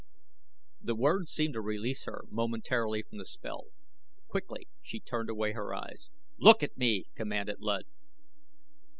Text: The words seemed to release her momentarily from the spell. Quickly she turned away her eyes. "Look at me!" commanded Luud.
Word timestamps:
The 0.81 0.95
words 0.95 1.31
seemed 1.31 1.53
to 1.53 1.61
release 1.61 2.05
her 2.05 2.23
momentarily 2.31 3.03
from 3.03 3.19
the 3.19 3.25
spell. 3.27 3.65
Quickly 4.25 4.67
she 4.81 4.99
turned 4.99 5.29
away 5.29 5.51
her 5.51 5.75
eyes. 5.75 6.09
"Look 6.39 6.63
at 6.63 6.75
me!" 6.75 7.05
commanded 7.13 7.57
Luud. 7.59 7.83